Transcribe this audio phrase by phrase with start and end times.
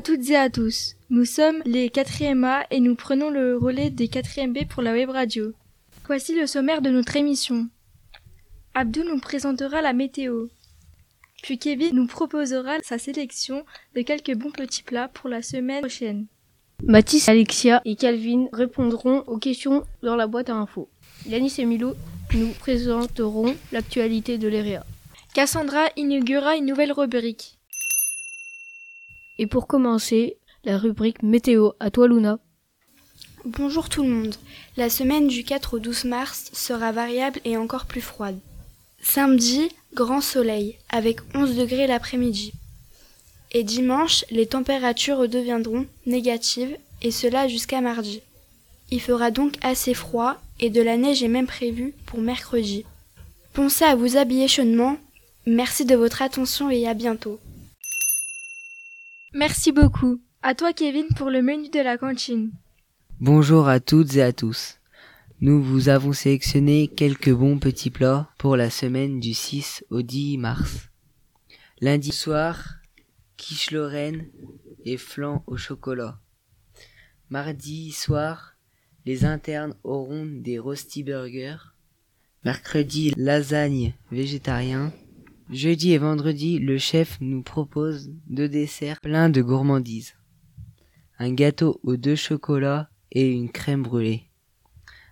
[0.00, 0.94] toutes et à tous.
[1.10, 4.92] Nous sommes les 4e A et nous prenons le relais des 4e B pour la
[4.92, 5.52] web radio.
[6.06, 7.68] Voici le sommaire de notre émission.
[8.74, 10.46] Abdou nous présentera la météo.
[11.42, 13.64] Puis Kevin nous proposera sa sélection
[13.94, 16.26] de quelques bons petits plats pour la semaine prochaine.
[16.82, 20.88] Mathis, Alexia et Calvin répondront aux questions dans la boîte à infos.
[21.26, 21.94] Yanis et Milo
[22.34, 24.84] nous présenteront l'actualité de l'EREA.
[25.34, 27.58] Cassandra inaugurera une nouvelle rubrique.
[29.38, 31.70] Et pour commencer, la rubrique météo.
[31.80, 32.38] À toi, Luna.
[33.44, 34.34] Bonjour tout le monde.
[34.76, 38.38] La semaine du 4 au 12 mars sera variable et encore plus froide.
[39.02, 42.52] Samedi, grand soleil, avec 11 degrés l'après-midi.
[43.52, 48.22] Et dimanche, les températures redeviendront négatives, et cela jusqu'à mardi.
[48.90, 52.84] Il fera donc assez froid, et de la neige est même prévue pour mercredi.
[53.52, 54.96] Pensez à vous habiller chaudement.
[55.46, 57.38] Merci de votre attention et à bientôt.
[59.34, 60.20] Merci beaucoup.
[60.42, 62.52] À toi Kevin pour le menu de la cantine.
[63.18, 64.78] Bonjour à toutes et à tous.
[65.40, 70.38] Nous vous avons sélectionné quelques bons petits plats pour la semaine du 6 au 10
[70.38, 70.88] mars.
[71.80, 72.76] Lundi soir,
[73.36, 74.28] quiche Lorraine
[74.84, 76.20] et flan au chocolat.
[77.28, 78.54] Mardi soir,
[79.04, 81.74] les internes auront des rosti burgers.
[82.44, 84.92] Mercredi, lasagne végétarien.
[85.50, 90.14] Jeudi et vendredi, le chef nous propose deux desserts pleins de gourmandises.
[91.18, 94.24] Un gâteau aux deux chocolats et une crème brûlée.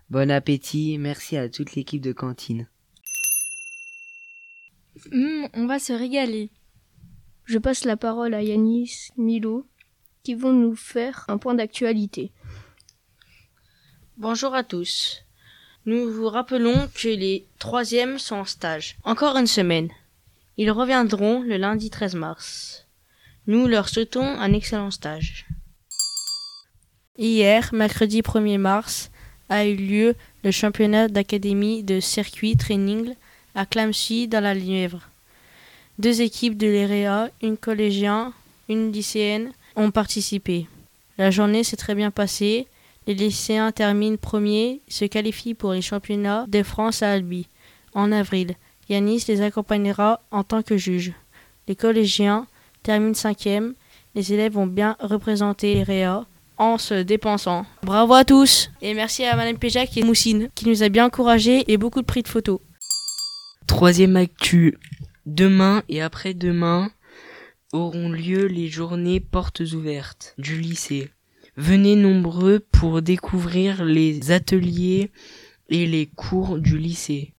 [0.08, 2.66] Bon appétit, merci à toute l'équipe de cantine.
[5.12, 6.50] Hum, on va se régaler.
[7.44, 9.67] Je passe la parole à Yanis, Milo,
[10.22, 12.33] qui vont nous faire un point d'actualité.
[14.17, 15.24] Bonjour à tous.
[15.84, 18.96] Nous vous rappelons que les troisièmes sont en stage.
[19.05, 19.90] Encore une semaine.
[20.58, 22.86] Ils reviendront le lundi 13 mars.
[23.46, 25.46] Nous leur souhaitons un excellent stage.
[27.17, 29.11] Hier, mercredi 1er mars,
[29.48, 30.14] a eu lieu
[30.45, 33.14] le championnat d'académie de circuit training
[33.55, 35.08] à Clamcy dans la Nièvre.
[35.98, 38.33] Deux équipes de l'EREA, une collégienne,
[38.68, 40.67] une lycéenne, ont participé.
[41.18, 42.67] La journée s'est très bien passée.
[43.07, 47.48] Les lycéens terminent premiers, se qualifient pour les championnats de France à Albi
[47.95, 48.55] en avril.
[48.88, 51.12] Yanis les accompagnera en tant que juge.
[51.68, 52.46] Les collégiens
[52.82, 53.74] terminent cinquième.
[54.14, 56.26] Les élèves ont bien représenté l'EREA
[56.58, 57.64] en se dépensant.
[57.82, 61.64] Bravo à tous et merci à Madame Péjac et Moussine qui nous a bien encouragés
[61.72, 62.60] et beaucoup de prix de photos.
[63.66, 64.78] Troisième actu.
[65.24, 66.90] Demain et après-demain
[67.72, 71.10] auront lieu les journées portes ouvertes du lycée.
[71.56, 75.10] Venez nombreux pour découvrir les ateliers
[75.68, 77.32] et les cours du lycée.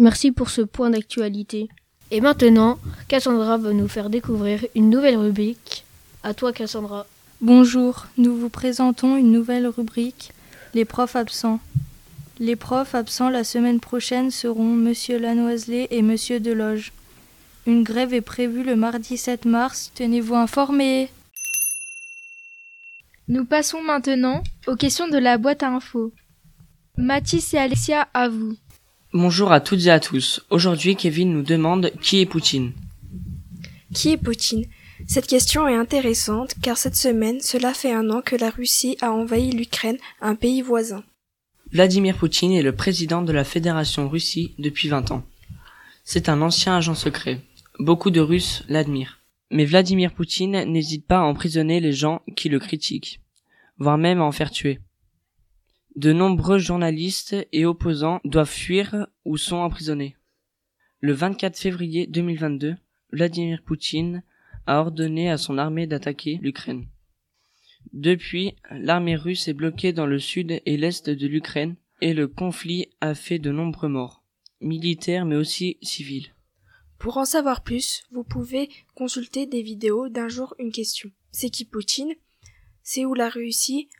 [0.00, 1.68] Merci pour ce point d'actualité.
[2.10, 5.84] Et maintenant, Cassandra va nous faire découvrir une nouvelle rubrique.
[6.22, 7.06] À toi, Cassandra.
[7.42, 10.32] Bonjour, nous vous présentons une nouvelle rubrique,
[10.72, 11.60] les profs absents.
[12.38, 16.92] Les profs absents la semaine prochaine seront Monsieur Lanoiselet et Monsieur Deloge.
[17.66, 21.10] Une grève est prévue le mardi 7 mars, tenez-vous informés.
[23.28, 26.14] Nous passons maintenant aux questions de la boîte à infos.
[26.96, 28.56] Mathis et Alexia, à vous.
[29.12, 30.40] Bonjour à toutes et à tous.
[30.50, 32.72] Aujourd'hui, Kevin nous demande qui est Poutine.
[33.92, 34.66] Qui est Poutine?
[35.08, 39.10] Cette question est intéressante car cette semaine, cela fait un an que la Russie a
[39.10, 41.02] envahi l'Ukraine, un pays voisin.
[41.72, 45.24] Vladimir Poutine est le président de la Fédération Russie depuis 20 ans.
[46.04, 47.40] C'est un ancien agent secret.
[47.80, 49.18] Beaucoup de Russes l'admirent.
[49.50, 53.18] Mais Vladimir Poutine n'hésite pas à emprisonner les gens qui le critiquent,
[53.76, 54.78] voire même à en faire tuer.
[56.00, 60.16] De nombreux journalistes et opposants doivent fuir ou sont emprisonnés.
[61.00, 62.76] Le 24 février 2022,
[63.12, 64.22] Vladimir Poutine
[64.66, 66.86] a ordonné à son armée d'attaquer l'Ukraine.
[67.92, 72.88] Depuis, l'armée russe est bloquée dans le sud et l'est de l'Ukraine et le conflit
[73.02, 74.24] a fait de nombreux morts,
[74.62, 76.34] militaires mais aussi civils.
[76.98, 81.10] Pour en savoir plus, vous pouvez consulter des vidéos d'un jour une question.
[81.30, 82.14] C'est qui Poutine?
[82.82, 83.90] C'est où la Russie?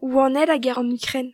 [0.00, 1.32] Où en est la guerre en Ukraine?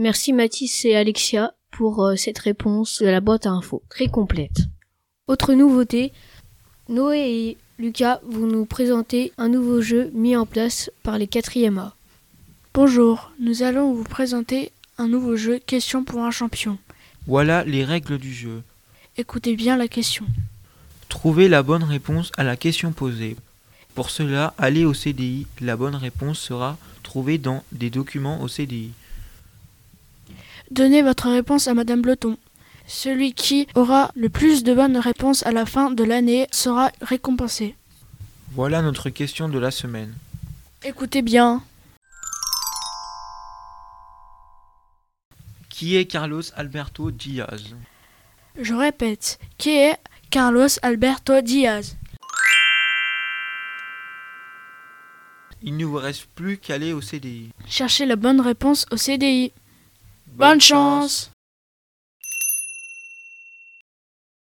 [0.00, 4.62] Merci Mathis et Alexia pour euh, cette réponse de la boîte à infos, très complète.
[5.26, 6.14] Autre nouveauté,
[6.88, 11.78] Noé et Lucas vont nous présenter un nouveau jeu mis en place par les 4e
[11.78, 11.94] A.
[12.72, 16.78] Bonjour, nous allons vous présenter un nouveau jeu Question pour un champion.
[17.26, 18.62] Voilà les règles du jeu.
[19.18, 20.24] Écoutez bien la question.
[21.10, 23.36] Trouvez la bonne réponse à la question posée.
[23.94, 25.46] Pour cela, allez au CDI.
[25.60, 28.92] La bonne réponse sera trouvée dans des documents au CDI.
[30.70, 32.36] Donnez votre réponse à Madame Bleton.
[32.86, 37.74] Celui qui aura le plus de bonnes réponses à la fin de l'année sera récompensé.
[38.52, 40.14] Voilà notre question de la semaine.
[40.84, 41.62] Écoutez bien.
[45.68, 47.74] Qui est Carlos Alberto Diaz?
[48.60, 49.96] Je répète, qui est
[50.30, 51.96] Carlos Alberto Diaz?
[55.62, 57.50] Il ne vous reste plus qu'à aller au CDI.
[57.66, 59.52] Cherchez la bonne réponse au CDI.
[60.34, 61.30] Bonne, chance.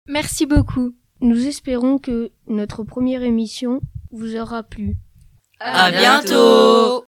[0.08, 0.96] Merci beaucoup.
[1.22, 3.82] Nous espérons que notre première émission
[4.12, 4.96] vous aura plu.
[5.60, 7.06] À bientôt